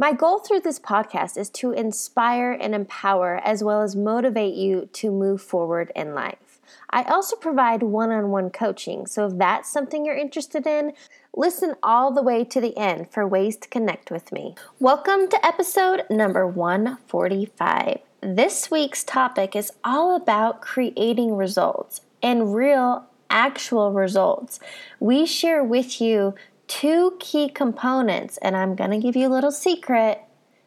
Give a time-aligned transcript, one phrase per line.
[0.00, 4.88] My goal through this podcast is to inspire and empower as well as motivate you
[4.92, 6.60] to move forward in life.
[6.88, 10.92] I also provide one on one coaching, so if that's something you're interested in,
[11.34, 14.54] listen all the way to the end for ways to connect with me.
[14.78, 17.98] Welcome to episode number 145.
[18.20, 24.60] This week's topic is all about creating results and real, actual results.
[25.00, 26.36] We share with you
[26.68, 30.20] two key components, and I'm going to give you a little secret.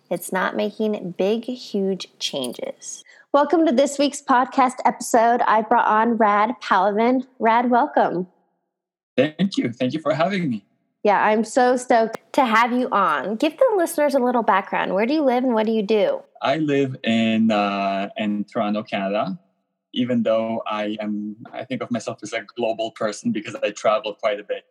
[0.09, 3.03] It's not making big, huge changes.
[3.31, 5.41] Welcome to this week's podcast episode.
[5.43, 7.25] I brought on Rad Palavin.
[7.39, 8.27] Rad, welcome.
[9.15, 9.71] Thank you.
[9.71, 10.65] Thank you for having me.
[11.03, 13.35] Yeah, I'm so stoked to have you on.
[13.37, 14.93] Give the listeners a little background.
[14.93, 16.21] Where do you live and what do you do?
[16.41, 19.39] I live in uh, in Toronto, Canada.
[19.93, 24.13] Even though I am, I think of myself as a global person because I travel
[24.13, 24.65] quite a bit.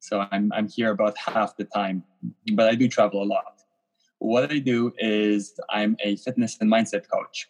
[0.00, 2.02] So I'm I'm here about half the time,
[2.54, 3.62] but I do travel a lot.
[4.18, 7.48] What I do is I'm a fitness and mindset coach.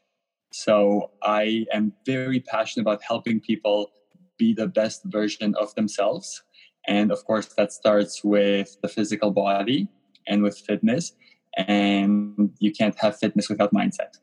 [0.53, 3.91] So I am very passionate about helping people
[4.37, 6.43] be the best version of themselves
[6.87, 9.89] and of course, that starts with the physical body
[10.27, 11.13] and with fitness.
[11.57, 14.19] And you can't have fitness without mindset.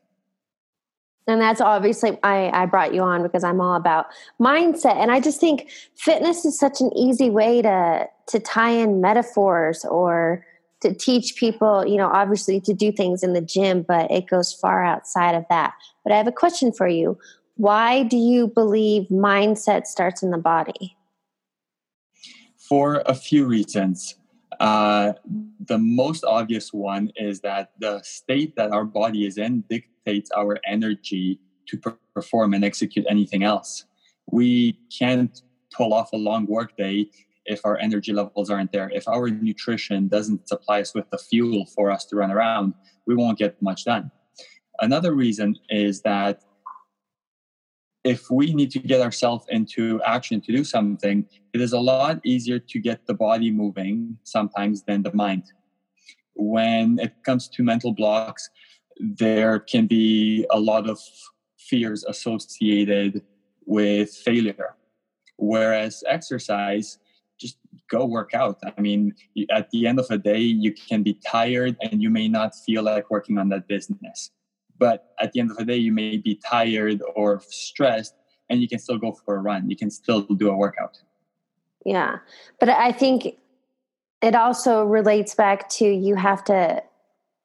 [1.28, 4.06] And that's obviously I, I brought you on because I'm all about
[4.40, 4.96] mindset.
[4.96, 9.84] And I just think fitness is such an easy way to to tie in metaphors
[9.84, 10.44] or
[10.80, 14.52] to teach people, you know, obviously to do things in the gym, but it goes
[14.52, 15.74] far outside of that.
[16.04, 17.18] But I have a question for you.
[17.56, 20.96] Why do you believe mindset starts in the body?
[22.68, 24.16] for a few reasons.
[24.60, 25.12] Uh,
[25.66, 29.64] the most obvious one is that the state that our body is in
[30.36, 31.78] our energy to
[32.14, 33.84] perform and execute anything else.
[34.30, 35.40] We can't
[35.74, 37.06] pull off a long workday
[37.44, 38.90] if our energy levels aren't there.
[38.90, 42.74] If our nutrition doesn't supply us with the fuel for us to run around,
[43.06, 44.10] we won't get much done.
[44.80, 46.42] Another reason is that
[48.04, 52.20] if we need to get ourselves into action to do something, it is a lot
[52.24, 55.44] easier to get the body moving sometimes than the mind.
[56.34, 58.48] When it comes to mental blocks,
[58.98, 60.98] there can be a lot of
[61.56, 63.22] fears associated
[63.66, 64.76] with failure.
[65.36, 66.98] Whereas exercise,
[67.38, 67.58] just
[67.88, 68.58] go work out.
[68.76, 69.14] I mean,
[69.50, 72.82] at the end of the day, you can be tired and you may not feel
[72.82, 74.32] like working on that business
[74.78, 78.14] but at the end of the day, you may be tired or stressed
[78.48, 79.68] and you can still go for a run.
[79.68, 80.98] You can still do a workout.
[81.84, 82.18] Yeah.
[82.60, 83.36] But I think
[84.22, 86.82] it also relates back to you have to,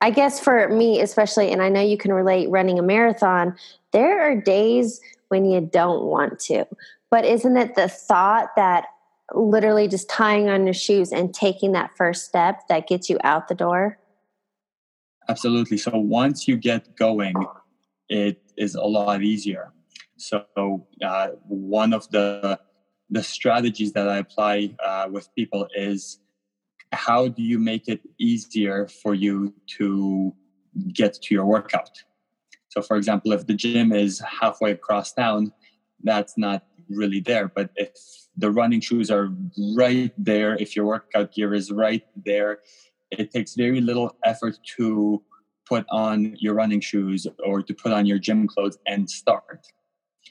[0.04, 3.56] I guess for me especially, and I know you can relate running a marathon,
[3.94, 5.00] there are days
[5.30, 6.66] when you don't want to.
[7.10, 8.84] But isn't it the thought that
[9.34, 13.48] literally just tying on your shoes and taking that first step that gets you out
[13.48, 13.98] the door?
[15.30, 15.78] Absolutely.
[15.78, 17.36] So once you get going,
[18.10, 19.72] it is a lot easier.
[20.18, 22.60] So uh, one of the
[23.10, 26.20] the strategies that I apply uh, with people is
[26.94, 30.34] how do you make it easier for you to
[30.94, 31.92] get to your workout?
[32.70, 35.52] So, for example, if the gym is halfway across town,
[36.04, 37.48] that's not really there.
[37.48, 37.92] But if
[38.38, 39.30] the running shoes are
[39.76, 42.60] right there, if your workout gear is right there,
[43.12, 45.22] it takes very little effort to
[45.68, 49.68] put on your running shoes or to put on your gym clothes and start.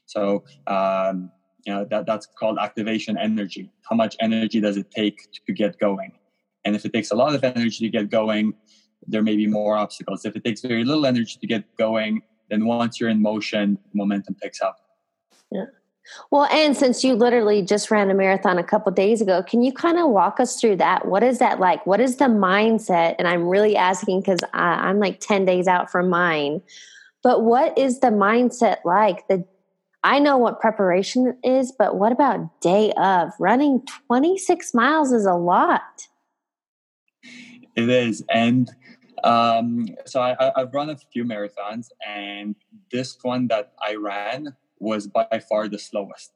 [0.06, 1.30] So, um,
[1.64, 3.70] you know, that, that's called activation energy.
[3.88, 6.12] How much energy does it take to get going?
[6.64, 8.54] And if it takes a lot of energy to get going,
[9.06, 10.24] there may be more obstacles.
[10.24, 14.34] If it takes very little energy to get going, then once you're in motion, momentum
[14.34, 14.78] picks up.
[15.50, 15.66] Yeah.
[16.30, 19.72] Well, and since you literally just ran a marathon a couple days ago, can you
[19.72, 21.06] kind of walk us through that?
[21.06, 21.86] What is that like?
[21.86, 23.14] What is the mindset?
[23.18, 26.60] And I'm really asking because I'm like 10 days out from mine.
[27.22, 29.26] But what is the mindset like?
[29.28, 29.44] The
[30.04, 33.30] I know what preparation is, but what about day of?
[33.38, 36.08] Running 26 miles is a lot.
[37.76, 38.24] It is.
[38.30, 38.70] And
[39.24, 42.56] um, so I, I've run a few marathons, and
[42.90, 46.32] this one that I ran was by far the slowest.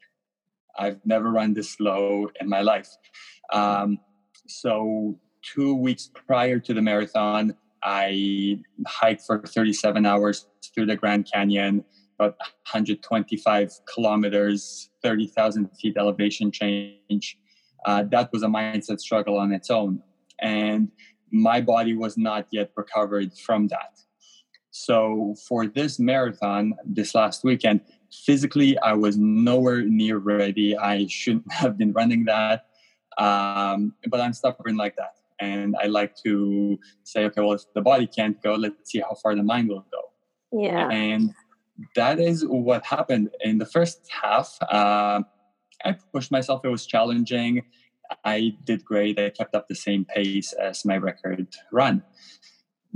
[0.78, 2.88] I've never run this slow in my life.
[3.52, 3.98] Um,
[4.46, 11.28] so, two weeks prior to the marathon, I hiked for 37 hours through the Grand
[11.32, 11.84] Canyon,
[12.18, 17.38] about 125 kilometers, 30,000 feet elevation change.
[17.84, 20.02] Uh, that was a mindset struggle on its own.
[20.40, 20.90] And
[21.30, 24.00] my body was not yet recovered from that.
[24.70, 27.80] So for this marathon this last weekend,
[28.12, 30.76] physically I was nowhere near ready.
[30.76, 32.66] I shouldn't have been running that,
[33.16, 37.80] um, but I'm stubborn like that, and I like to say, okay, well, if the
[37.80, 40.02] body can't go, let's see how far the mind will go.
[40.52, 41.32] Yeah, and
[41.94, 44.56] that is what happened in the first half.
[44.62, 45.22] Uh,
[45.84, 47.62] I pushed myself; it was challenging.
[48.24, 49.18] I did great.
[49.18, 52.02] I kept up the same pace as my record run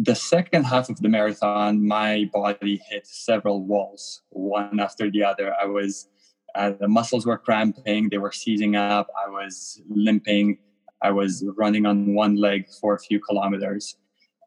[0.03, 5.55] the second half of the marathon, my body hit several walls, one after the other.
[5.61, 6.09] I was,
[6.55, 10.59] uh, the muscles were cramping, they were seizing up, I was limping,
[11.03, 13.97] I was running on one leg for a few kilometers.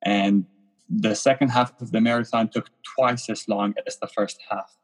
[0.03, 0.45] And
[0.89, 4.75] the second half of the marathon took twice as long as the first half.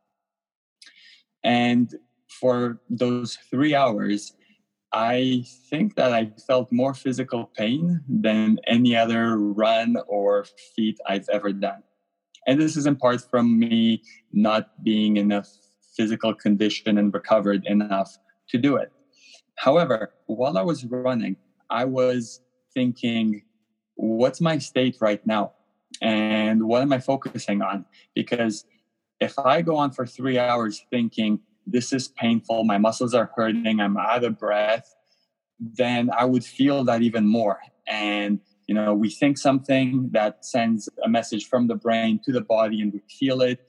[1.44, 1.96] And
[2.40, 4.34] for those three hours,
[4.92, 10.46] I think that I felt more physical pain than any other run or
[10.76, 11.84] feat I've ever done.
[12.48, 14.02] And this is in part from me
[14.34, 15.44] not being in a
[15.96, 18.18] physical condition and recovered enough
[18.50, 18.92] to do it.
[19.56, 21.36] However, while I was running,
[21.70, 22.42] I was
[22.74, 23.44] thinking,
[23.96, 25.52] what's my state right now?
[26.02, 27.86] And what am I focusing on?
[28.16, 28.66] Because
[29.20, 31.42] if I go on for three hours thinking,
[31.72, 34.96] this is painful, my muscles are hurting, I'm out of breath,
[35.60, 37.60] then I would feel that even more.
[37.88, 42.42] And, you know, we think something that sends a message from the brain to the
[42.42, 43.60] body and we feel it.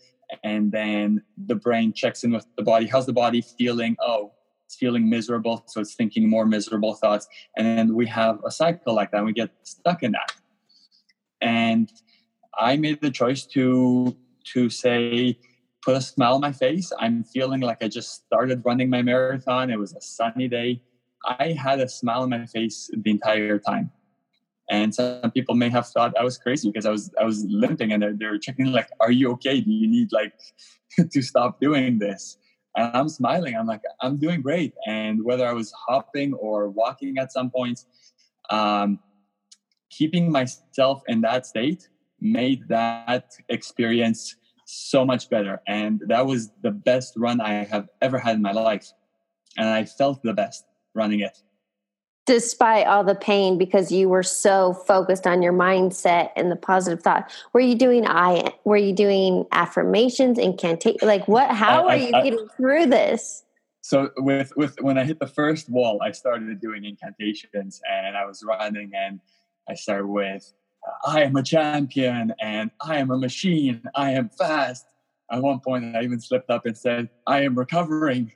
[0.44, 2.86] And then the brain checks in with the body.
[2.86, 3.96] How's the body feeling?
[4.00, 4.32] Oh,
[4.66, 5.64] it's feeling miserable.
[5.66, 7.26] So it's thinking more miserable thoughts.
[7.56, 9.18] And then we have a cycle like that.
[9.18, 10.32] And we get stuck in that.
[11.40, 11.90] And
[12.56, 14.16] I made the choice to
[14.52, 15.38] to say,
[15.82, 16.92] put a smile on my face.
[16.98, 19.70] I'm feeling like I just started running my marathon.
[19.70, 20.82] It was a sunny day.
[21.24, 23.90] I had a smile on my face the entire time.
[24.70, 27.92] And some people may have thought I was crazy because I was I was limping
[27.92, 29.60] and they're, they're checking like, are you okay?
[29.60, 30.32] Do you need like
[31.10, 32.38] to stop doing this?
[32.76, 33.56] And I'm smiling.
[33.56, 34.74] I'm like, I'm doing great.
[34.86, 37.86] And whether I was hopping or walking at some points,
[38.48, 39.00] um,
[39.90, 41.88] keeping myself in that state
[42.20, 44.36] made that experience
[44.70, 45.60] so much better.
[45.66, 48.92] And that was the best run I have ever had in my life.
[49.56, 50.64] And I felt the best
[50.94, 51.42] running it.
[52.26, 57.02] Despite all the pain, because you were so focused on your mindset and the positive
[57.02, 58.54] thought, were you doing I?
[58.64, 61.00] Were you doing affirmations, incantation?
[61.02, 61.50] Like what?
[61.50, 63.42] How I, are you I, getting through this?
[63.80, 68.24] So with with when I hit the first wall, I started doing incantations, and I
[68.26, 69.20] was running, and
[69.68, 70.52] I started with
[71.04, 73.82] I am a champion and I am a machine.
[73.94, 74.86] I am fast.
[75.30, 78.32] At one point, I even slipped up and said, I am recovering.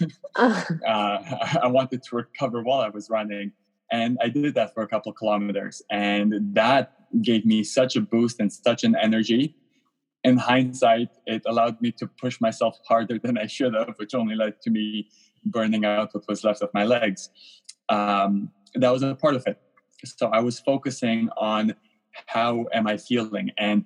[0.36, 3.52] uh, I wanted to recover while I was running.
[3.90, 5.82] And I did that for a couple of kilometers.
[5.90, 6.92] And that
[7.22, 9.56] gave me such a boost and such an energy.
[10.24, 14.34] In hindsight, it allowed me to push myself harder than I should have, which only
[14.34, 15.08] led to me
[15.44, 17.30] burning out what was left of my legs.
[17.88, 19.58] Um, that was a part of it.
[20.04, 21.74] So I was focusing on
[22.26, 23.50] how am I feeling?
[23.58, 23.84] And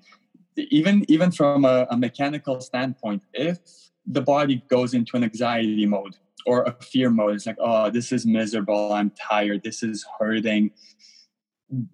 [0.57, 3.59] even even from a, a mechanical standpoint, if
[4.07, 6.16] the body goes into an anxiety mode
[6.47, 8.92] or a fear mode, it's like, oh, this is miserable.
[8.92, 9.62] I'm tired.
[9.62, 10.73] This is hurting.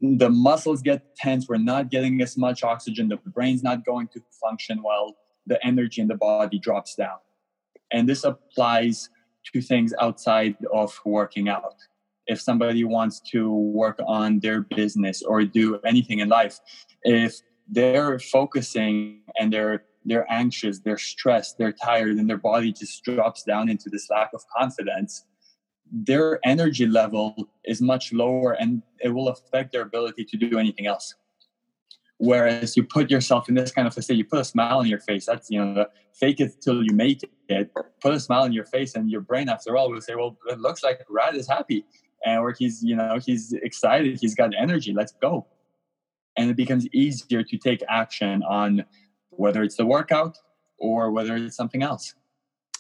[0.01, 1.49] The muscles get tense.
[1.49, 3.09] We're not getting as much oxygen.
[3.09, 5.17] The brain's not going to function well.
[5.47, 7.19] The energy in the body drops down.
[7.93, 9.09] And this applies
[9.53, 11.75] to things outside of working out
[12.29, 16.59] if somebody wants to work on their business or do anything in life
[17.03, 23.03] if they're focusing and they're they're anxious they're stressed they're tired and their body just
[23.05, 25.25] drops down into this lack of confidence
[25.91, 30.87] their energy level is much lower and it will affect their ability to do anything
[30.87, 31.15] else.
[32.19, 34.87] Whereas you put yourself in this kind of a state you put a smile on
[34.87, 35.87] your face that's you know
[36.19, 37.71] fake it till you make it.
[38.01, 40.59] Put a smile on your face and your brain after all will say well it
[40.59, 41.85] looks like Rad is happy
[42.25, 45.47] and where he's you know he's excited he's got energy let's go.
[46.37, 48.85] And it becomes easier to take action on
[49.31, 50.39] whether it's the workout
[50.79, 52.15] or whether it's something else.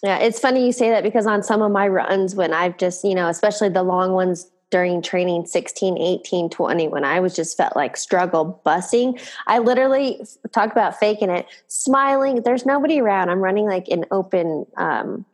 [0.02, 3.04] Yeah it's funny you say that because on some of my runs when i've just
[3.04, 7.57] you know especially the long ones during training 16 18 20 when i was just
[7.57, 10.21] felt like struggle busing i literally
[10.52, 13.30] talk about faking it smiling there's nobody around.
[13.30, 15.25] I'm running like an open um,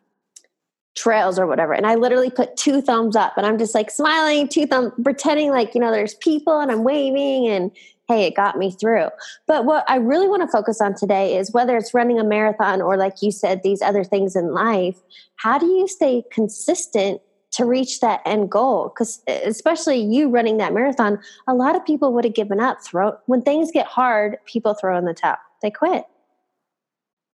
[0.94, 1.72] trails or whatever.
[1.72, 5.50] And I literally put two thumbs up and I'm just like smiling, two thumbs, pretending
[5.50, 7.70] like, you know, there's people and I'm waving and
[8.08, 9.08] hey, it got me through.
[9.46, 12.82] But what I really want to focus on today is whether it's running a marathon
[12.82, 14.96] or, like you said, these other things in life,
[15.36, 17.22] how do you stay consistent
[17.52, 18.92] to reach that end goal?
[18.94, 22.84] Because especially you running that marathon, a lot of people would have given up.
[22.84, 25.36] Throw when things get hard, people throw in the towel.
[25.62, 26.04] They quit.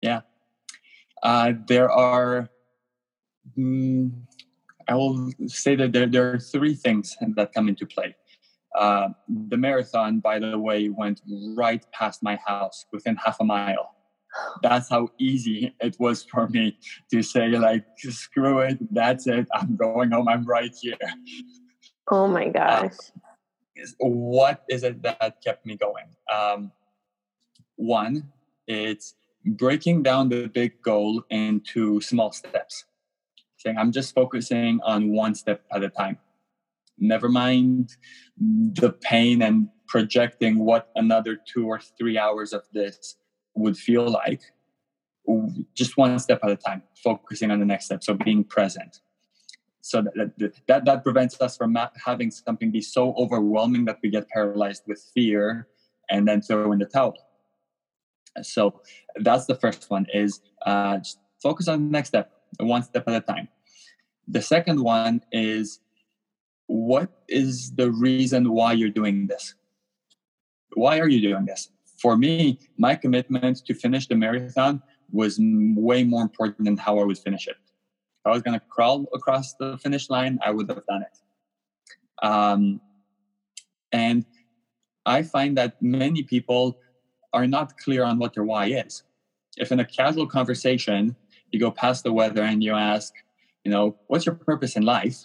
[0.01, 0.21] Yeah,
[1.23, 2.49] uh, there are.
[3.57, 4.11] Mm,
[4.87, 8.15] I will say that there, there are three things that come into play.
[8.75, 9.09] Uh,
[9.49, 11.21] the marathon, by the way, went
[11.55, 13.95] right past my house within half a mile.
[14.61, 16.77] That's how easy it was for me
[17.11, 20.97] to say, like, screw it, that's it, I'm going home, I'm right here.
[22.11, 22.91] Oh my uh, gosh.
[22.91, 26.05] Uh, what is it that kept me going?
[26.31, 26.71] Um,
[27.75, 28.31] one,
[28.67, 29.15] it's
[29.45, 32.85] breaking down the big goal into small steps.
[33.59, 36.17] Saying, I'm just focusing on one step at a time.
[36.97, 37.97] Never mind
[38.37, 43.17] the pain and projecting what another two or three hours of this
[43.55, 44.41] would feel like.
[45.75, 48.01] Just one step at a time focusing on the next step.
[48.01, 49.01] So being present.
[49.81, 54.29] So that that, that prevents us from having something be so overwhelming that we get
[54.29, 55.67] paralyzed with fear
[56.09, 57.15] and then throw in the towel.
[58.41, 58.81] So
[59.17, 63.15] that's the first one is uh, just focus on the next step one step at
[63.15, 63.47] a time
[64.29, 65.79] the second one is
[66.67, 69.55] what is the reason why you're doing this?
[70.75, 71.69] Why are you doing this?
[71.99, 77.03] For me, my commitment to finish the marathon was way more important than how I
[77.03, 77.57] would finish it.
[78.19, 82.25] If I was going to crawl across the finish line, I would have done it.
[82.25, 82.79] Um,
[83.91, 84.25] and
[85.07, 86.77] I find that many people
[87.33, 89.03] are not clear on what their why is.
[89.57, 91.15] If in a casual conversation
[91.51, 93.13] you go past the weather and you ask,
[93.63, 95.23] you know, what's your purpose in life?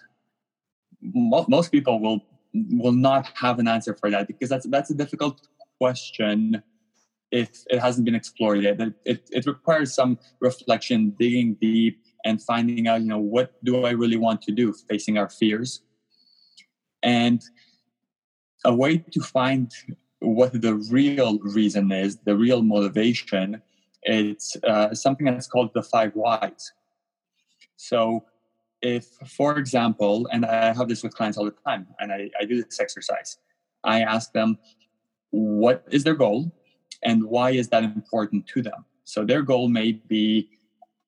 [1.13, 2.25] most people will
[2.71, 6.63] will not have an answer for that because that's that's a difficult question
[7.31, 8.81] if it hasn't been explored yet.
[8.81, 13.85] It, it, it requires some reflection, digging deep, and finding out, you know, what do
[13.85, 15.83] I really want to do, facing our fears.
[17.03, 17.43] And
[18.65, 19.71] a way to find
[20.21, 23.61] what the real reason is, the real motivation,
[24.05, 26.73] it's uh, something that's called the five whys.
[27.77, 28.25] So
[28.83, 32.45] if, for example, and I have this with clients all the time, and I, I
[32.45, 33.39] do this exercise,
[33.83, 34.59] I ask them,
[35.31, 36.53] what is their goal
[37.03, 38.85] and why is that important to them?
[39.05, 40.49] So their goal may be,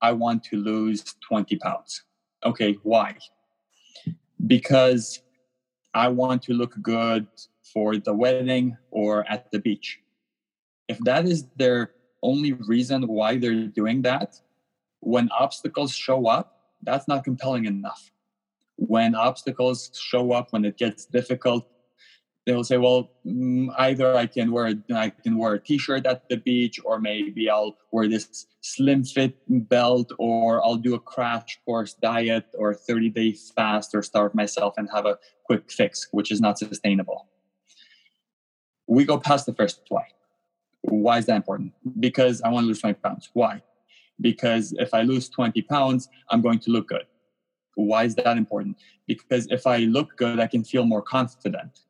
[0.03, 2.03] I want to lose 20 pounds.
[2.45, 3.17] Okay, why?
[4.47, 5.21] Because
[5.95, 7.27] I want to look good
[7.73, 10.01] for the wedding or at the beach.
[10.89, 14.41] If that is their only reason why they're doing that,
[15.01, 18.11] when obstacles show up, that's not compelling enough.
[18.77, 21.69] When obstacles show up, when it gets difficult,
[22.45, 26.37] they'll say, "Well, mm, either I can wear I can wear a T-shirt at the
[26.37, 31.95] beach, or maybe I'll wear this slim fit belt, or I'll do a crash course
[31.95, 36.41] diet, or 30 day fast, or starve myself and have a quick fix, which is
[36.41, 37.29] not sustainable."
[38.87, 40.07] We go past the first why.
[40.89, 41.73] Why is that important?
[42.01, 43.31] Because I want to lose 20 pounds.
[43.33, 43.63] Why?
[44.21, 47.07] because if I lose 20 pounds, I'm going to look good.
[47.75, 48.79] Why is that important?
[49.07, 51.81] Because if I look good, I can feel more confident.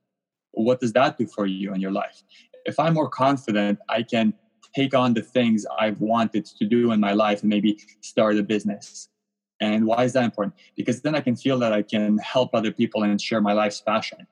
[0.53, 2.23] What does that do for you in your life?
[2.65, 4.35] If I'm more confident, I can
[4.75, 8.43] take on the things I've wanted to do in my life and maybe start a
[8.43, 9.09] business.
[9.61, 10.55] And why is that important?
[10.77, 13.81] Because then I can feel that I can help other people and share my life's
[13.81, 14.27] passion.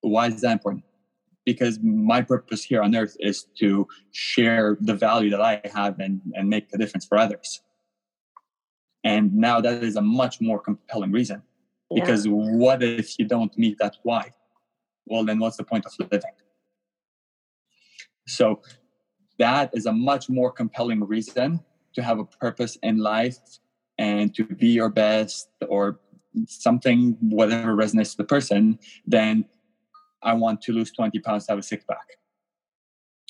[0.00, 0.84] Why is that important?
[1.44, 6.20] Because my purpose here on earth is to share the value that I have and,
[6.34, 7.60] and make a difference for others.
[9.04, 11.42] And now that is a much more compelling reason.
[11.90, 12.04] Yeah.
[12.04, 14.30] Because what if you don't meet that why?
[15.06, 16.30] Well, then what's the point of living?
[18.26, 18.62] So
[19.38, 21.60] that is a much more compelling reason
[21.94, 23.38] to have a purpose in life
[23.98, 25.98] and to be your best or
[26.46, 29.44] something, whatever resonates to the person, than
[30.22, 32.18] I want to lose 20 pounds to have a six pack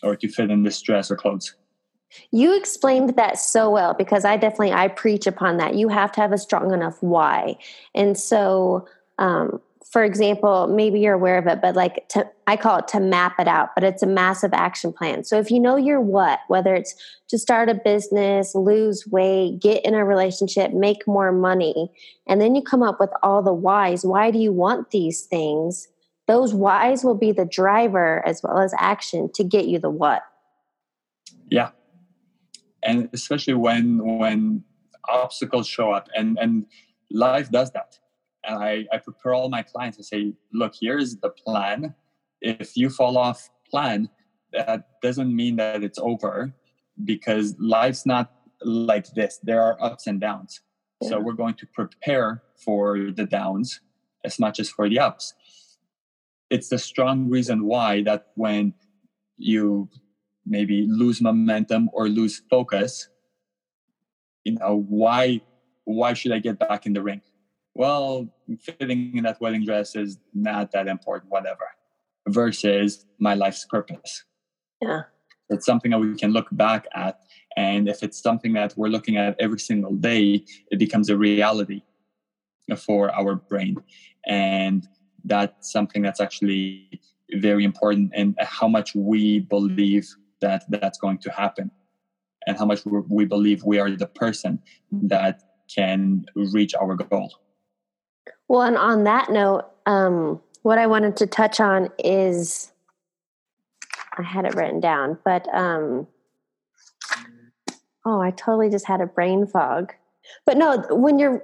[0.02, 1.54] or to fit in this dress or clothes.
[2.30, 5.74] You explained that so well because I definitely I preach upon that.
[5.74, 7.56] You have to have a strong enough why.
[7.94, 8.86] And so
[9.18, 9.60] um,
[9.92, 13.34] for example, maybe you're aware of it, but like to, I call it to map
[13.38, 15.22] it out, but it's a massive action plan.
[15.22, 16.94] So if you know your what, whether it's
[17.28, 21.90] to start a business, lose weight, get in a relationship, make more money,
[22.26, 24.02] and then you come up with all the whys.
[24.02, 25.88] Why do you want these things?
[26.32, 30.22] Those whys will be the driver as well as action to get you the what
[31.50, 31.70] yeah
[32.82, 34.64] and especially when when
[35.08, 36.66] obstacles show up and and
[37.10, 37.98] life does that
[38.44, 41.94] and i i prepare all my clients to say look here's the plan
[42.40, 44.08] if you fall off plan
[44.52, 46.52] that doesn't mean that it's over
[47.04, 48.32] because life's not
[48.64, 49.38] like this.
[49.42, 50.60] There are ups and downs.
[51.00, 51.10] Yeah.
[51.10, 53.80] So we're going to prepare for the downs
[54.24, 55.34] as much as for the ups.
[56.52, 58.74] It's the strong reason why that when
[59.38, 59.88] you
[60.44, 63.08] maybe lose momentum or lose focus,
[64.44, 65.40] you know, why
[65.84, 67.22] why should I get back in the ring?
[67.74, 68.28] Well,
[68.60, 71.66] fitting in that wedding dress is not that important, whatever.
[72.28, 74.24] Versus my life's purpose.
[74.80, 75.02] Yeah.
[75.48, 77.18] It's something that we can look back at.
[77.56, 81.82] And if it's something that we're looking at every single day, it becomes a reality
[82.76, 83.76] for our brain.
[84.26, 84.86] And
[85.24, 87.00] that's something that's actually
[87.34, 91.70] very important and how much we believe that that's going to happen
[92.46, 94.60] and how much we believe we are the person
[94.90, 97.32] that can reach our goal.
[98.48, 102.72] Well, and on that note, um, what I wanted to touch on is
[104.18, 106.06] I had it written down, but um,
[108.04, 109.92] oh, I totally just had a brain fog.
[110.44, 111.42] But no, when you're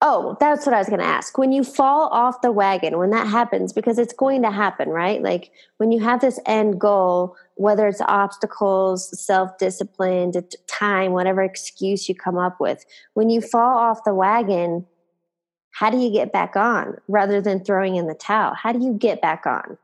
[0.00, 1.36] Oh, that's what I was going to ask.
[1.38, 5.20] When you fall off the wagon, when that happens, because it's going to happen, right?
[5.20, 10.32] Like when you have this end goal, whether it's obstacles, self discipline,
[10.68, 14.86] time, whatever excuse you come up with, when you fall off the wagon,
[15.72, 18.54] how do you get back on rather than throwing in the towel?
[18.54, 19.78] How do you get back on?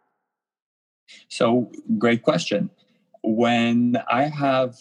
[1.28, 2.70] So, great question.
[3.24, 4.76] When I have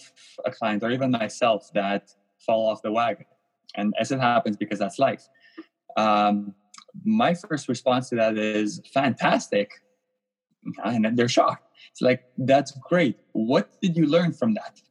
[0.45, 3.25] a client or even myself that fall off the wagon,
[3.75, 5.27] and as it happens because that's life.
[5.97, 6.53] Um,
[7.03, 9.71] my first response to that is fantastic.
[10.83, 11.67] And they're shocked.
[11.91, 13.17] It's like that's great.
[13.33, 14.81] What did you learn from that?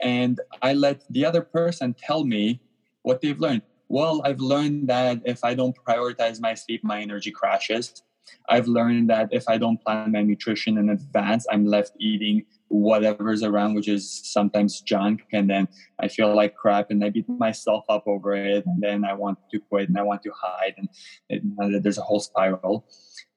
[0.00, 2.60] And i let the other person tell me
[3.02, 3.62] what they've learned.
[3.88, 8.04] Well i've learned that if i don't prioritize my sleep my energy crashes
[8.48, 13.42] i've learned that if i don't plan my nutrition in advance i'm left eating whatever's
[13.42, 15.66] around, which is sometimes junk, and then
[15.98, 19.38] I feel like crap, and I beat myself up over it, and then I want
[19.50, 20.88] to quit and I want to hide, and
[21.28, 22.86] it, there's a whole spiral.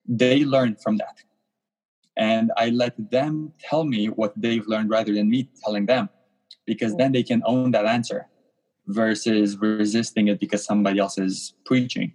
[0.08, 1.18] They learn from that,
[2.16, 6.10] and I let them tell me what they've learned rather than me telling them,
[6.66, 8.28] because then they can own that answer
[8.86, 12.14] versus resisting it because somebody else is preaching.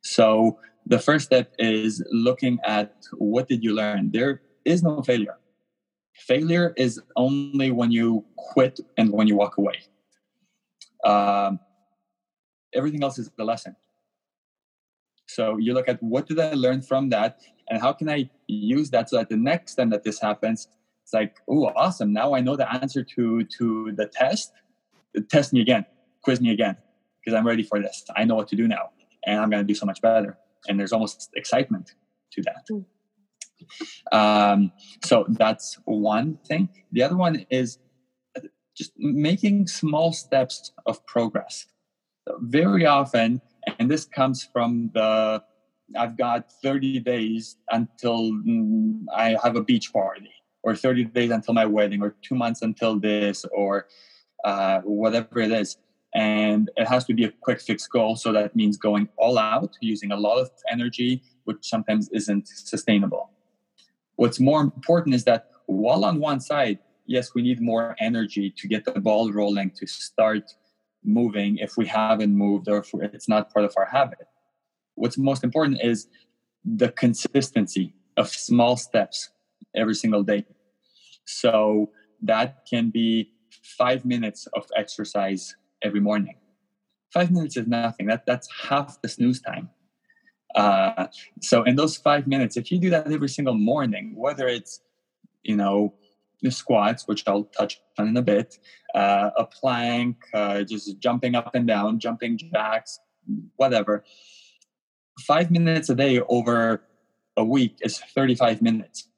[0.00, 4.10] So the first step is looking at what did you learn.
[4.10, 5.38] There is no failure
[6.18, 9.74] Failure is only when you quit and when you walk away.
[11.04, 11.60] Um,
[12.74, 13.76] everything else is the lesson.
[15.26, 18.90] So you look at what did I learn from that, and how can I use
[18.90, 20.66] that so that the next time that this happens,
[21.04, 22.12] it's like, oh, awesome!
[22.12, 24.52] Now I know the answer to to the test.
[25.30, 25.86] Test me again,
[26.22, 26.76] quiz me again,
[27.20, 28.04] because I'm ready for this.
[28.16, 28.90] I know what to do now,
[29.24, 30.36] and I'm going to do so much better.
[30.66, 31.94] And there's almost excitement
[32.32, 32.66] to that.
[32.70, 32.84] Mm.
[34.12, 34.72] Um,
[35.04, 36.68] so that's one thing.
[36.92, 37.78] The other one is
[38.76, 41.66] just making small steps of progress.
[42.26, 43.40] So very often,
[43.78, 45.42] and this comes from the
[45.96, 50.30] I've got 30 days until mm, I have a beach party,
[50.62, 53.86] or 30 days until my wedding, or two months until this, or
[54.44, 55.78] uh, whatever it is.
[56.14, 58.16] And it has to be a quick fix goal.
[58.16, 63.30] So that means going all out, using a lot of energy, which sometimes isn't sustainable.
[64.16, 68.66] What's more important is that while on one side, yes, we need more energy to
[68.66, 70.50] get the ball rolling, to start
[71.04, 74.26] moving if we haven't moved or if it's not part of our habit.
[74.94, 76.08] What's most important is
[76.64, 79.30] the consistency of small steps
[79.76, 80.44] every single day.
[81.24, 81.90] So
[82.22, 86.36] that can be five minutes of exercise every morning.
[87.12, 88.06] Five minutes is nothing.
[88.06, 89.70] That that's half the snooze time.
[90.54, 91.06] Uh,
[91.40, 94.80] so in those five minutes, if you do that every single morning, whether it's
[95.42, 95.94] you know
[96.42, 98.58] the squats, which I'll touch on in a bit,
[98.94, 102.98] uh, a plank, uh, just jumping up and down, jumping jacks,
[103.56, 104.04] whatever.
[105.26, 106.84] Five minutes a day over
[107.36, 109.08] a week is 35 minutes.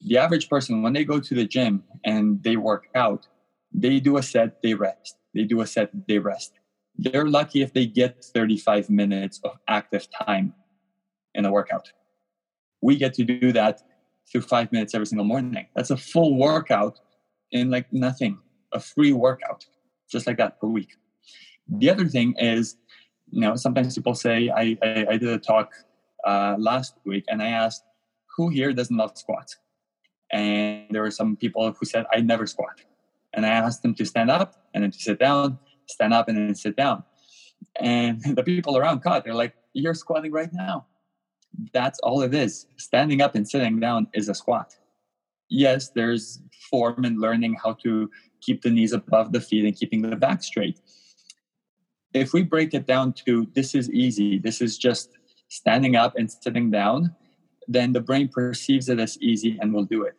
[0.00, 3.26] The average person, when they go to the gym and they work out,
[3.72, 5.16] they do a set, they rest.
[5.34, 6.52] They do a set, they rest
[6.96, 10.54] they're lucky if they get 35 minutes of active time
[11.34, 11.90] in a workout.
[12.80, 13.82] We get to do that
[14.30, 15.66] through five minutes every single morning.
[15.74, 17.00] That's a full workout
[17.50, 18.38] in like nothing,
[18.72, 19.66] a free workout,
[20.10, 20.96] just like that per week.
[21.68, 22.76] The other thing is,
[23.30, 25.72] you know, sometimes people say, I, I, I did a talk
[26.26, 27.84] uh, last week and I asked,
[28.36, 29.56] who here doesn't love squats?
[30.32, 32.80] And there were some people who said, I never squat.
[33.34, 35.58] And I asked them to stand up and then to sit down
[35.92, 37.04] stand up and then sit down.
[37.80, 40.86] And the people around caught, they're like, You're squatting right now.
[41.72, 42.66] That's all it is.
[42.76, 44.74] Standing up and sitting down is a squat.
[45.48, 46.40] Yes, there's
[46.70, 50.42] form and learning how to keep the knees above the feet and keeping the back
[50.42, 50.80] straight.
[52.14, 55.10] If we break it down to this is easy, this is just
[55.48, 57.14] standing up and sitting down,
[57.68, 60.14] then the brain perceives it as easy and will do it.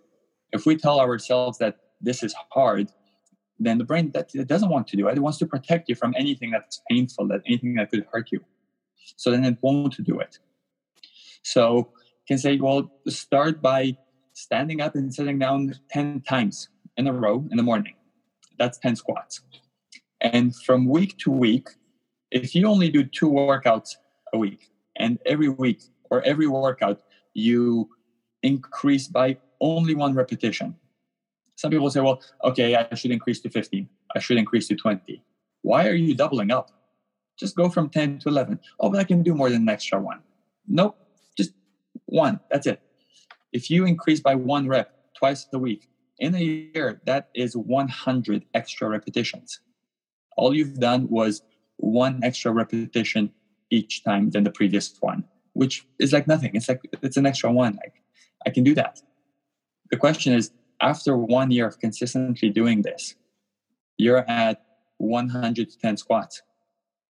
[0.52, 2.92] If we tell ourselves that this is hard,
[3.60, 5.18] then the brain that it doesn't want to do it.
[5.18, 8.42] It wants to protect you from anything that's painful, that anything that could hurt you.
[9.16, 10.40] So then it won't do it.
[11.44, 13.98] So you can say, well, start by
[14.34, 17.96] standing up and sitting down 10 times in a row in the morning.
[18.58, 19.42] That's 10 squats.
[20.22, 21.70] And from week to week,
[22.32, 23.96] if you only do two workouts
[24.34, 27.02] a week, and every week or every workout
[27.34, 27.90] you
[28.42, 30.76] increase by only one repetition.
[31.64, 33.88] Some people say, well, okay, I should increase to 15.
[34.14, 35.24] I should increase to 20.
[35.62, 36.72] Why are you doubling up?
[37.40, 38.60] Just go from 10 to 11.
[38.82, 40.20] Oh, but I can do more than an extra one.
[40.68, 40.98] Nope,
[41.38, 41.54] just
[42.08, 42.42] one.
[42.52, 42.82] That's it.
[43.54, 45.88] If you increase by one rep twice a week,
[46.20, 49.62] in a year, that is 100 extra repetitions.
[50.36, 51.44] All you've done was
[51.78, 53.32] one extra repetition
[53.70, 55.24] each time than the previous one,
[55.54, 56.52] which is like nothing.
[56.56, 57.76] It's like it's an extra one.
[57.78, 57.94] Like
[58.46, 59.02] I can do that.
[59.92, 60.52] The question is,
[60.84, 63.16] after one year of consistently doing this,
[63.98, 64.62] you're at
[64.98, 66.42] 110 squats,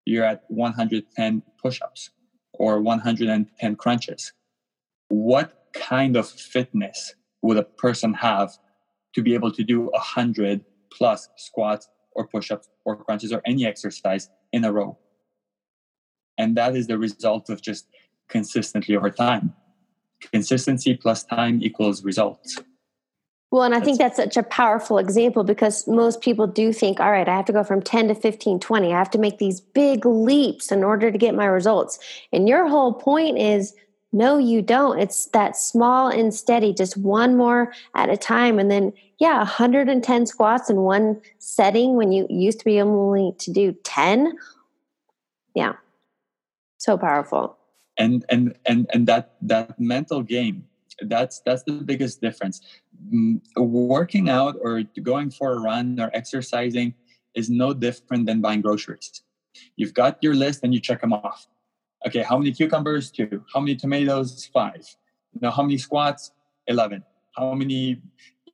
[0.05, 2.11] you're at 110 push-ups,
[2.53, 4.31] or 110 crunches.
[5.09, 8.51] What kind of fitness would a person have
[9.15, 14.29] to be able to do 100 plus squats or push-ups or crunches or any exercise
[14.51, 14.97] in a row?
[16.37, 17.87] And that is the result of just
[18.29, 19.53] consistently over time.
[20.31, 22.59] Consistency plus time equals results.
[23.53, 27.11] Well, and I think that's such a powerful example because most people do think, all
[27.11, 28.91] right, I have to go from 10 to 15, 20.
[28.91, 31.99] I have to make these big leaps in order to get my results.
[32.31, 33.75] And your whole point is
[34.11, 34.97] no, you don't.
[34.97, 38.57] It's that small and steady, just one more at a time.
[38.57, 43.51] And then, yeah, 110 squats in one setting when you used to be only to
[43.51, 44.33] do 10.
[45.53, 45.73] Yeah
[46.83, 47.57] so powerful
[47.97, 50.67] and and and and that that mental game
[51.01, 52.61] that's that's the biggest difference.
[53.55, 56.93] Working out or going for a run or exercising
[57.35, 59.23] is no different than buying groceries.
[59.75, 61.47] You've got your list and you check them off.
[62.07, 63.11] Okay how many cucumbers?
[63.11, 63.43] Two.
[63.53, 64.49] How many tomatoes?
[64.53, 64.85] Five.
[65.39, 66.31] Now how many squats?
[66.67, 67.03] 11
[67.35, 68.01] how many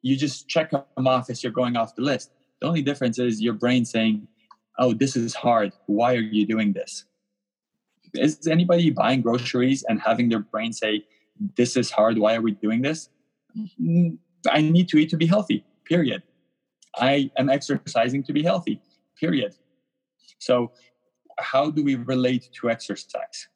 [0.02, 2.32] you just check them off as you're going off the list.
[2.60, 4.28] The only difference is your brain saying
[4.80, 5.74] oh this is hard.
[5.86, 7.06] Why are you doing this?
[8.14, 11.06] Is anybody buying groceries and having their brain say,
[11.56, 12.18] This is hard.
[12.18, 13.10] Why are we doing this?
[13.82, 14.18] Mm,
[14.50, 16.24] I need to eat to be healthy, period.
[16.96, 18.82] I am exercising to be healthy,
[19.20, 19.56] period.
[20.40, 20.72] So,
[21.38, 23.48] how do we relate to exercise?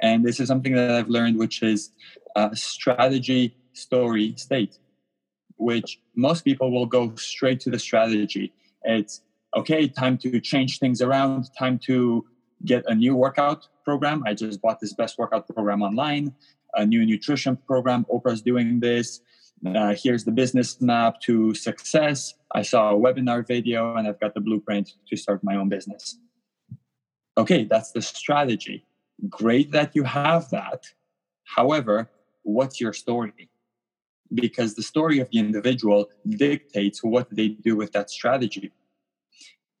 [0.00, 1.90] And this is something that I've learned, which is
[2.54, 4.78] strategy, story, state,
[5.56, 8.52] which most people will go straight to the strategy.
[8.84, 9.22] It's
[9.56, 12.24] okay, time to change things around, time to
[12.64, 14.22] get a new workout program.
[14.26, 16.34] I just bought this best workout program online,
[16.78, 18.06] a new nutrition program.
[18.10, 19.20] Oprah's doing this.
[19.66, 22.34] Uh, here's the business map to success.
[22.54, 26.18] I saw a webinar video and I've got the blueprint to start my own business.
[27.36, 28.84] Okay, that's the strategy.
[29.28, 30.86] Great that you have that.
[31.44, 32.08] However,
[32.42, 33.50] what's your story?
[34.32, 38.72] Because the story of the individual dictates what they do with that strategy.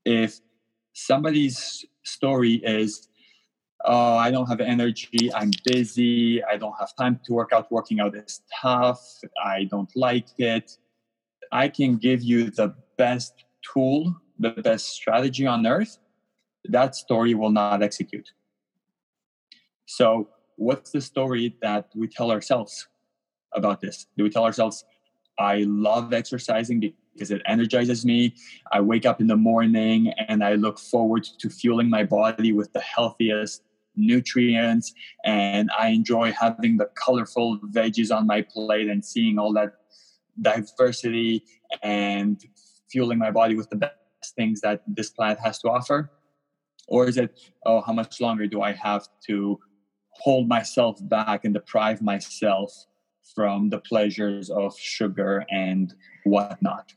[0.04, 0.40] If
[0.92, 3.07] somebody's story is
[3.84, 5.30] oh i don't have energy.
[5.34, 6.42] I'm busy.
[6.44, 9.02] I don't have time to work out working out is tough
[9.44, 10.76] i don't like it.
[11.50, 15.98] I can give you the best tool the best strategy on earth.
[16.64, 18.30] That story will not execute.
[19.86, 22.86] So what's the story that we tell ourselves
[23.52, 24.06] about this?
[24.16, 24.84] Do we tell ourselves
[25.38, 28.34] i love exercising because it energizes me.
[28.70, 32.72] I wake up in the morning and I look forward to fueling my body with
[32.72, 33.62] the healthiest
[33.98, 34.92] nutrients.
[35.24, 39.74] And I enjoy having the colorful veggies on my plate and seeing all that
[40.40, 41.44] diversity
[41.82, 42.42] and
[42.90, 43.94] fueling my body with the best
[44.36, 46.10] things that this plant has to offer?
[46.86, 49.60] Or is it, oh, how much longer do I have to
[50.10, 52.72] hold myself back and deprive myself
[53.34, 56.94] from the pleasures of sugar and whatnot?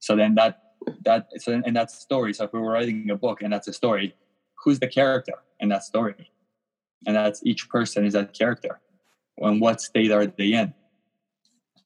[0.00, 0.62] So then that
[1.04, 2.32] that so and that's story.
[2.32, 4.14] So if we were writing a book and that's a story,
[4.68, 6.30] who's the character in that story?
[7.06, 8.80] And that's each person is that character.
[9.38, 10.74] And what state are they in?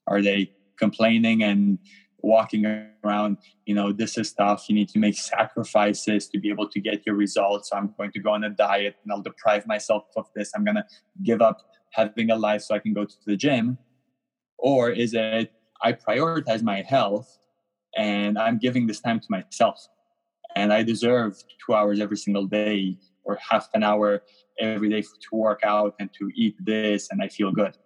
[0.05, 1.79] Are they complaining and
[2.21, 2.65] walking
[3.05, 4.65] around, you know, this is tough.
[4.67, 7.69] You need to make sacrifices to be able to get your results.
[7.69, 10.51] So I'm going to go on a diet and I'll deprive myself of this.
[10.53, 10.85] I'm going to
[11.23, 11.59] give up
[11.91, 13.77] having a life so I can go to the gym?
[14.57, 17.37] Or is it I prioritize my health
[17.95, 19.87] and I'm giving this time to myself
[20.55, 24.23] and I deserve two hours every single day or half an hour
[24.59, 27.77] every day to work out and to eat this and I feel good.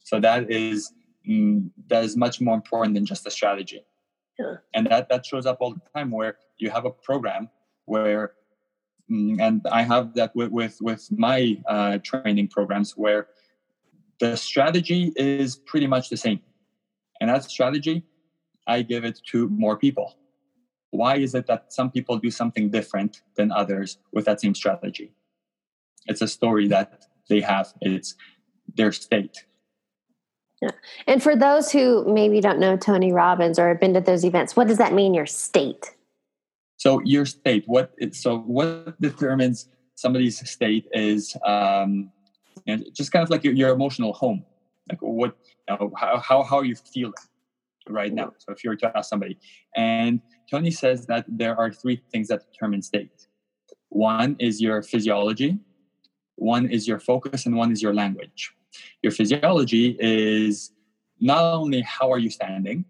[0.00, 0.92] So that is
[1.28, 3.84] mm, that is much more important than just a strategy.
[4.38, 4.56] Yeah.
[4.74, 7.48] And that that shows up all the time where you have a program
[7.86, 8.32] where
[9.10, 13.28] mm, and I have that with with, with my uh, training programs where
[14.20, 16.40] the strategy is pretty much the same.
[17.20, 18.04] And that strategy,
[18.66, 20.16] I give it to more people.
[20.94, 25.12] Why is it that some people do something different than others with that same strategy?
[26.06, 28.14] It's a story that they have, it's
[28.76, 29.44] their state.
[30.62, 30.70] Yeah.
[31.06, 34.54] And for those who maybe don't know Tony Robbins or have been to those events,
[34.56, 35.96] what does that mean, your state?
[36.76, 42.12] So your state, what it, so what determines somebody's state is um,
[42.66, 44.44] you know, just kind of like your, your emotional home.
[44.88, 45.36] Like what,
[45.68, 47.14] you know, how, how, how are you feeling
[47.88, 48.32] right now?
[48.38, 49.38] So if you were to ask somebody,
[49.76, 53.28] and Tony says that there are three things that determine state.
[53.88, 55.58] One is your physiology,
[56.36, 58.52] one is your focus, and one is your language.
[59.02, 60.72] Your physiology is
[61.20, 62.84] not only how are you standing,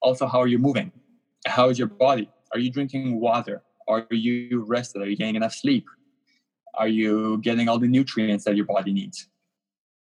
[0.00, 0.92] also how are you moving?
[1.46, 2.30] How is your body?
[2.52, 3.62] Are you drinking water?
[3.88, 5.02] Are you rested?
[5.02, 5.86] Are you getting enough sleep?
[6.74, 9.28] Are you getting all the nutrients that your body needs?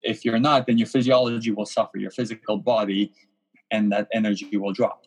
[0.02, 3.12] If you're not, then your physiology will suffer, your physical body,
[3.70, 5.05] and that energy will drop.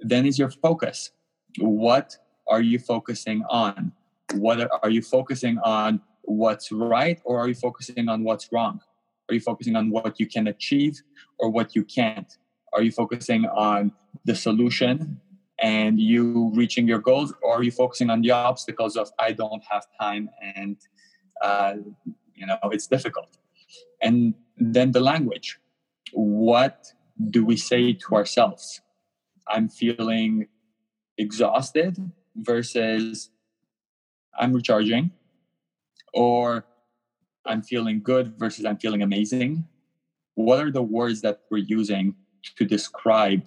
[0.00, 1.10] Then is your focus.
[1.58, 2.16] What
[2.48, 3.92] are you focusing on?
[4.34, 8.80] What are, are you focusing on what's right or are you focusing on what's wrong?
[9.28, 11.02] Are you focusing on what you can achieve
[11.38, 12.36] or what you can't?
[12.72, 13.92] Are you focusing on
[14.24, 15.20] the solution
[15.58, 19.62] and you reaching your goals or are you focusing on the obstacles of i don't
[19.70, 20.76] have time and
[21.42, 21.74] uh,
[22.34, 23.38] you know it's difficult
[24.02, 25.58] and then the language
[26.12, 26.92] what
[27.30, 28.80] do we say to ourselves
[29.48, 30.46] i'm feeling
[31.18, 31.96] exhausted
[32.36, 33.30] versus
[34.38, 35.10] i'm recharging
[36.12, 36.66] or
[37.46, 39.66] i'm feeling good versus i'm feeling amazing.
[40.34, 42.14] What are the words that we're using
[42.56, 43.46] to describe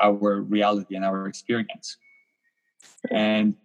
[0.00, 1.96] our reality and our experience?
[3.10, 3.56] And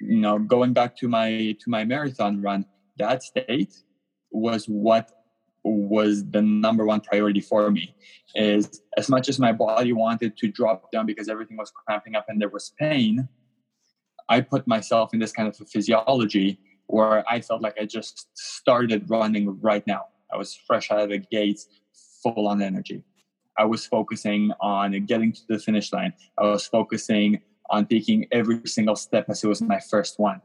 [0.00, 2.66] you know going back to my to my marathon run
[2.98, 3.74] that state
[4.30, 5.10] was what
[5.64, 7.94] was the number one priority for me
[8.34, 12.26] is as much as my body wanted to drop down because everything was cramping up
[12.28, 13.26] and there was pain
[14.28, 19.08] i put myself in this kind of physiology where i felt like i just started
[19.08, 21.68] running right now i was fresh out of the gates
[22.22, 23.02] full on energy
[23.56, 26.12] I was focusing on getting to the finish line.
[26.38, 30.40] I was focusing on taking every single step as it was my first one.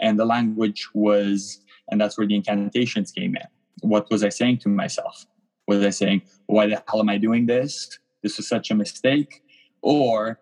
[0.00, 3.46] And the language was, and that's where the incantations came in.
[3.80, 5.26] What was I saying to myself?
[5.66, 7.98] Was I saying, why the hell am I doing this?
[8.22, 9.42] This is such a mistake.
[9.80, 10.38] Or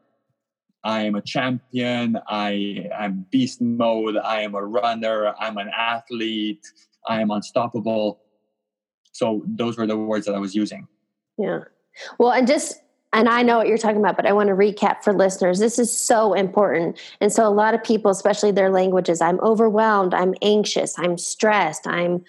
[0.84, 2.18] I am a champion.
[2.26, 4.16] I am beast mode.
[4.16, 5.34] I am a runner.
[5.38, 6.66] I'm an athlete.
[7.06, 8.20] I am unstoppable.
[9.12, 10.86] So those were the words that I was using.
[11.38, 11.64] Yeah.
[12.18, 12.80] Well, and just
[13.12, 15.58] and I know what you're talking about, but I want to recap for listeners.
[15.58, 16.96] This is so important.
[17.20, 21.88] And so, a lot of people, especially their languages, I'm overwhelmed, I'm anxious, I'm stressed,
[21.88, 22.24] I'm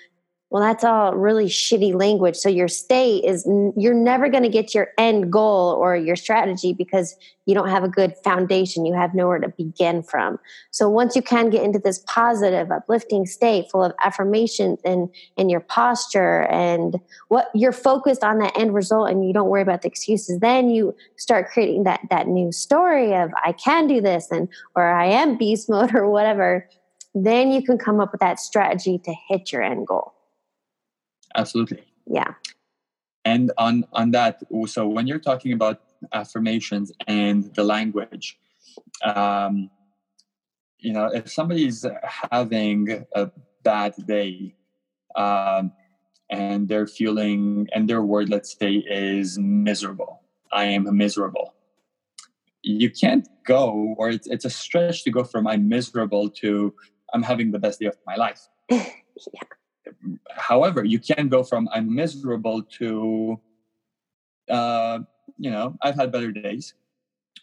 [0.52, 2.36] well, that's all really shitty language.
[2.36, 6.74] So your state is you're never going to get your end goal or your strategy
[6.74, 8.86] because you don't have a good foundation.
[8.86, 10.40] You have nowhere to begin from.
[10.72, 15.48] So once you can get into this positive, uplifting state full of affirmations and in
[15.48, 19.84] your posture and what you're focused on that end result and you don't worry about
[19.84, 24.30] the excuses, then you start creating that that new story of I can do this
[24.32, 26.68] and or I am beast mode or whatever.
[27.16, 30.14] Then you can come up with that strategy to hit your end goal
[31.36, 31.84] absolutely.
[32.08, 32.34] Yeah.
[33.24, 35.82] And on on that so when you're talking about
[36.14, 38.40] affirmations and the language
[39.04, 39.70] um
[40.80, 41.86] you know if somebody's
[42.32, 43.30] having a
[43.64, 44.56] bad day
[45.16, 45.72] um
[46.30, 51.54] and they're feeling and their word let's say is miserable i am miserable
[52.64, 56.74] you can't go or it's, it's a stretch to go from i'm miserable to
[57.14, 58.48] i'm having the best day of my life.
[59.34, 59.44] Yeah
[60.36, 63.40] however, you can go from I'm miserable to,
[64.50, 65.00] uh,
[65.38, 66.74] you know, I've had better days,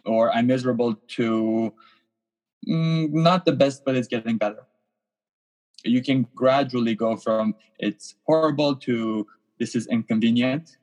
[0.05, 1.73] or I'm miserable to
[2.69, 4.67] mm, not the best, but it's getting better.
[5.85, 9.27] You can gradually go from it's horrible to
[9.59, 10.77] this is inconvenient.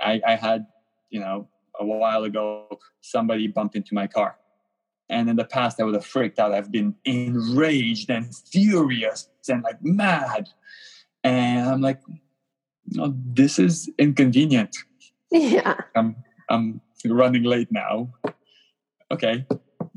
[0.00, 0.66] I, I had,
[1.10, 2.68] you know, a while ago,
[3.00, 4.36] somebody bumped into my car.
[5.12, 6.52] And in the past, I would have freaked out.
[6.52, 10.48] I've been enraged and furious and like mad.
[11.22, 12.00] And I'm like,
[12.86, 14.74] no, this is inconvenient.
[15.30, 15.76] Yeah.
[15.94, 16.16] I'm,
[16.48, 18.12] I'm running late now.
[19.10, 19.46] Okay,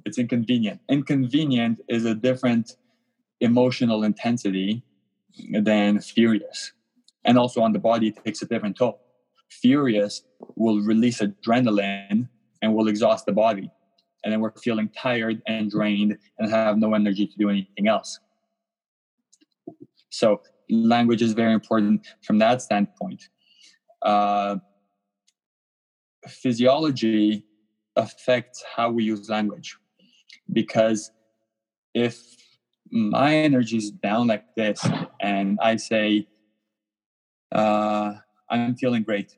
[0.06, 0.82] it's inconvenient.
[0.90, 2.76] Inconvenient is a different
[3.40, 4.84] emotional intensity
[5.52, 6.74] than furious.
[7.24, 9.00] And also on the body, it takes a different toll.
[9.50, 10.24] Furious
[10.56, 12.28] will release adrenaline
[12.62, 13.72] and will exhaust the body.
[14.26, 18.20] And then we're feeling tired and drained and have no energy to do anything else.
[20.10, 23.30] So, language is very important from that standpoint.
[24.02, 24.58] Uh,
[26.28, 27.46] physiology
[27.96, 29.78] affects how we use language
[30.52, 31.12] because
[31.94, 32.20] if
[32.92, 34.86] my energy is down like this
[35.22, 36.28] and I say,
[37.52, 38.14] uh,
[38.50, 39.30] I'm feeling great,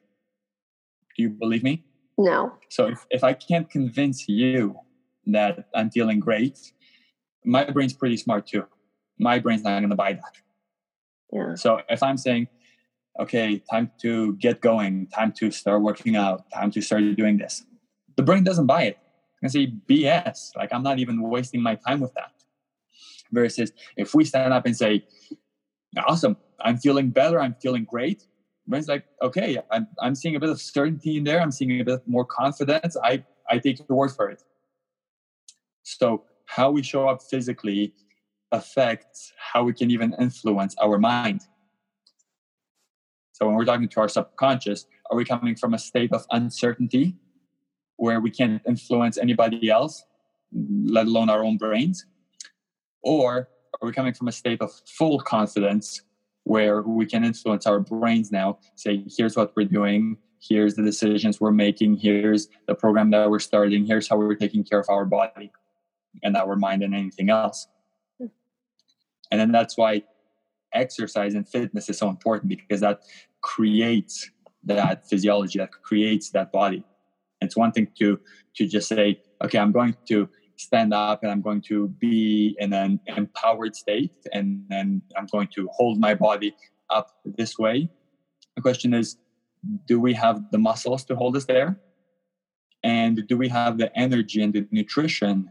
[1.15, 1.87] do you believe me?
[2.17, 2.53] No.
[2.69, 4.80] So if, if I can't convince you
[5.27, 6.58] that I'm feeling great,
[7.45, 8.65] my brain's pretty smart too.
[9.19, 10.34] My brain's not going to buy that.
[11.32, 11.56] Yeah.
[11.56, 12.47] So if I'm saying,
[13.19, 17.65] okay, time to get going, time to start working out, time to start doing this,
[18.15, 18.97] the brain doesn't buy it.
[19.43, 20.56] I say BS.
[20.56, 22.32] Like I'm not even wasting my time with that.
[23.32, 25.06] Versus if we stand up and say,
[26.08, 28.25] awesome, I'm feeling better, I'm feeling great.
[28.67, 31.39] Brain's like, okay, I'm, I'm seeing a bit of certainty in there.
[31.39, 32.97] I'm seeing a bit more confidence.
[33.01, 34.43] I, I take your word for it.
[35.84, 37.93] So how we show up physically
[38.51, 41.41] affects how we can even influence our mind.
[43.32, 47.15] So when we're talking to our subconscious, are we coming from a state of uncertainty
[47.95, 50.03] where we can't influence anybody else,
[50.51, 52.06] let alone our own brains?
[53.01, 53.47] Or
[53.82, 56.01] are we coming from a state of full confidence
[56.47, 61.41] where we can influence our brains now, say, here's what we're doing, here's the decisions
[61.41, 65.03] we're making, here's the program that we're starting, here's how we're taking care of our
[65.03, 65.51] body
[66.23, 67.67] and our mind and anything else.
[68.17, 68.27] Hmm.
[69.29, 70.03] And then that's why
[70.73, 73.01] exercise and fitness is so important because that
[73.41, 74.31] creates
[74.63, 76.83] that physiology, that creates that body.
[77.41, 78.19] It's one thing to
[78.55, 82.74] to just say, okay, I'm going to stand up and I'm going to be in
[82.74, 86.56] an empowered state and then I'm going to hold my body
[86.89, 87.89] up this way.
[88.56, 89.17] The question is,
[89.88, 91.80] do we have the muscles to hold us there?
[92.84, 95.50] And do we have the energy and the nutrition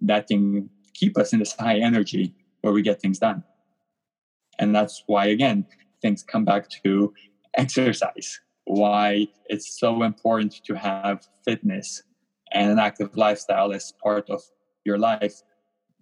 [0.00, 3.42] that can keep us in this high energy where we get things done?
[4.58, 5.66] And that's why, again,
[6.02, 7.12] things come back to
[7.56, 12.02] exercise why it's so important to have fitness
[12.52, 14.42] and an active lifestyle as part of
[14.84, 15.42] your life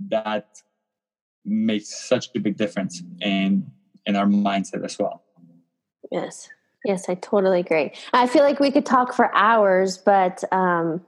[0.08, 0.62] that
[1.44, 3.70] makes such a big difference in
[4.06, 5.22] in our mindset as well.
[6.10, 6.48] Yes.
[6.84, 7.92] Yes i totally agree.
[8.12, 11.00] I feel like we could talk for hours but um,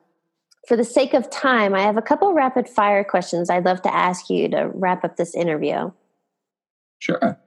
[0.68, 3.94] for the sake of time i have a couple rapid fire questions i'd love to
[3.94, 5.90] ask you to wrap up this interview.
[6.98, 7.38] Sure.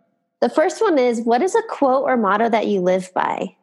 [0.41, 3.56] The first one is what is a quote or motto that you live by?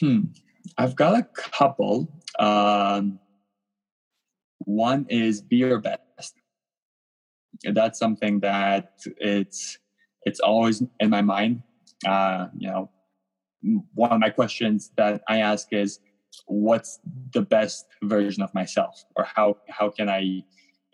[0.00, 0.22] Hmm.
[0.76, 2.08] I've got a couple.
[2.38, 3.20] Um,
[4.58, 6.34] one is be your best.
[7.62, 9.78] That's something that it's
[10.22, 11.62] it's always in my mind.
[12.06, 12.90] Uh, you know,
[13.94, 16.00] one of my questions that I ask is,
[16.46, 16.98] "What's
[17.32, 20.42] the best version of myself?" Or how how can I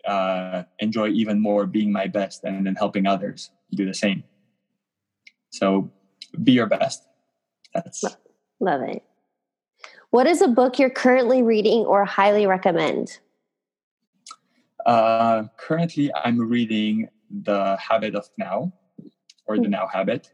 [0.05, 4.23] uh, enjoy even more being my best and then helping others do the same?
[5.49, 5.91] So,
[6.43, 7.05] be your best.
[7.73, 8.03] That's
[8.59, 9.03] Love it.
[10.11, 13.19] What is a book you're currently reading or highly recommend?
[14.85, 18.73] Uh, currently, I'm reading The Habit of Now
[19.47, 19.69] or The hmm.
[19.69, 20.33] Now Habit,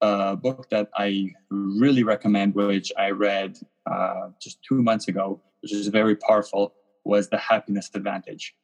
[0.00, 3.58] a book that I really recommend, which I read
[3.88, 8.56] uh, just two months ago, which is very powerful, was The Happiness Advantage.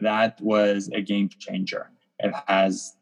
[0.00, 1.90] That was a game changer.
[2.18, 2.94] It has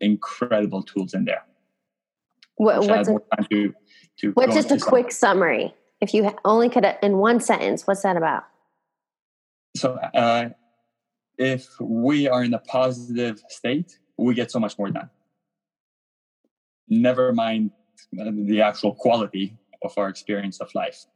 [0.00, 1.42] incredible tools in there.
[2.54, 3.72] What, what's a,
[4.20, 5.74] to, what's just a quick summary?
[6.00, 8.44] If you only could, in one sentence, what's that about?
[9.76, 10.50] So, uh,
[11.38, 15.10] if we are in a positive state, we get so much more done.
[16.88, 17.70] Never mind
[18.12, 21.06] the actual quality of our experience of life.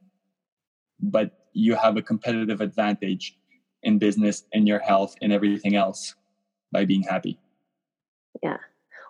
[0.99, 3.37] But you have a competitive advantage
[3.83, 6.15] in business, in your health, in everything else
[6.71, 7.39] by being happy.
[8.41, 8.57] Yeah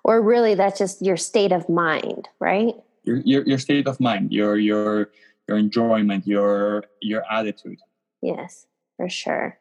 [0.05, 2.75] or really that's just your state of mind right
[3.05, 5.11] your, your, your state of mind your your
[5.47, 7.79] your enjoyment your your attitude
[8.21, 9.57] yes for sure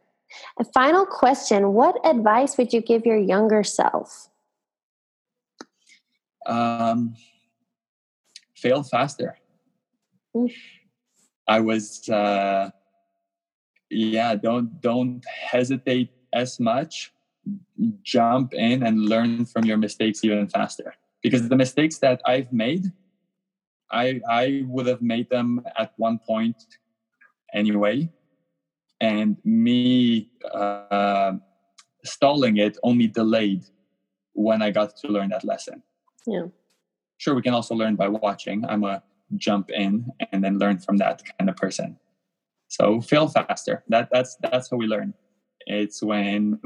[0.58, 4.28] a final question what advice would you give your younger self
[6.46, 7.14] um,
[8.54, 9.38] fail faster
[10.34, 10.52] Mm.
[11.46, 12.70] I was, uh,
[13.90, 17.12] yeah, don't don't hesitate as much.
[18.02, 20.94] Jump in and learn from your mistakes even faster.
[21.22, 22.92] Because the mistakes that I've made,
[23.90, 26.56] I I would have made them at one point
[27.52, 28.10] anyway,
[29.00, 31.32] and me uh,
[32.04, 33.64] stalling it only delayed
[34.32, 35.82] when I got to learn that lesson.
[36.26, 36.46] Yeah.
[37.18, 38.64] Sure, we can also learn by watching.
[38.66, 39.02] I'm a
[39.36, 41.96] jump in and then learn from that kind of person.
[42.68, 43.84] So fail faster.
[43.88, 45.14] That that's that's how we learn.
[45.66, 46.58] It's when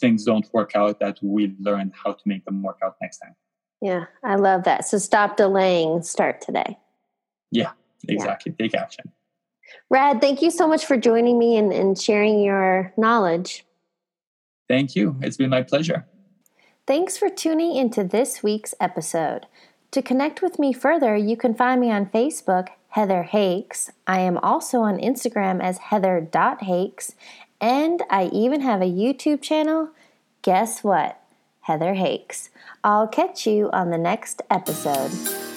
[0.00, 3.36] things don't work out that we learn how to make them work out next time.
[3.80, 4.86] Yeah, I love that.
[4.86, 6.78] So stop delaying, start today.
[7.50, 7.70] Yeah,
[8.06, 8.54] exactly.
[8.58, 8.64] Yeah.
[8.64, 9.12] Take action.
[9.88, 13.64] Rad, thank you so much for joining me and, and sharing your knowledge.
[14.68, 15.16] Thank you.
[15.20, 16.06] It's been my pleasure.
[16.86, 19.46] Thanks for tuning into this week's episode.
[19.92, 23.90] To connect with me further, you can find me on Facebook, Heather Hakes.
[24.06, 27.14] I am also on Instagram as heather.hakes,
[27.60, 29.90] and I even have a YouTube channel.
[30.42, 31.19] Guess what?
[31.60, 32.50] Heather Hakes.
[32.82, 35.49] I'll catch you on the next episode.